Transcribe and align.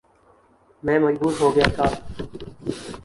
میں 0.83 0.97
مجبور 0.99 1.33
ہو 1.39 1.47
گیا 1.55 1.67
تھا 1.75 1.87